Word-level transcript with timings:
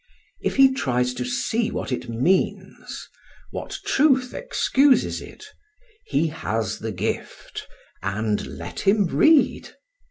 If 0.41 0.55
he 0.55 0.73
tries 0.73 1.13
to 1.13 1.23
see 1.23 1.69
what 1.69 1.91
it 1.91 2.09
means, 2.09 3.07
what 3.51 3.77
truth 3.85 4.33
excuses 4.33 5.21
it, 5.21 5.45
he 6.07 6.25
has 6.25 6.79
the 6.79 6.91
gift, 6.91 7.67
and 8.01 8.43
let 8.47 8.79
him 8.79 9.05
read. 9.05 9.69